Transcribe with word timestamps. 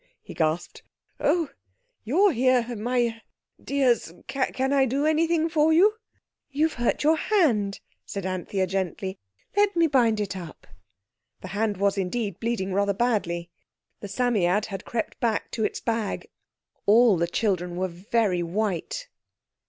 he 0.23 0.33
gasped. 0.33 0.81
"Oh, 1.19 1.49
you're 2.03 2.31
here, 2.31 2.75
my—er—dears. 2.75 4.11
Can 4.27 4.73
I 4.73 4.87
do 4.87 5.05
anything 5.05 5.47
for 5.47 5.71
you?" 5.71 5.93
"You've 6.49 6.73
hurt 6.73 7.03
your 7.03 7.17
hand," 7.17 7.81
said 8.03 8.25
Anthea 8.25 8.65
gently; 8.65 9.19
"let 9.55 9.75
me 9.75 9.85
bind 9.85 10.19
it 10.19 10.35
up." 10.35 10.65
The 11.41 11.49
hand 11.49 11.77
was 11.77 11.99
indeed 11.99 12.39
bleeding 12.39 12.73
rather 12.73 12.95
badly. 12.95 13.51
The 13.99 14.07
Psammead 14.07 14.65
had 14.65 14.85
crept 14.85 15.19
back 15.19 15.51
to 15.51 15.63
its 15.63 15.79
bag. 15.79 16.31
All 16.87 17.15
the 17.15 17.27
children 17.27 17.75
were 17.75 17.87
very 17.87 18.41
white. 18.41 19.07